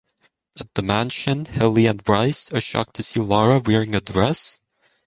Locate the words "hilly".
1.45-1.85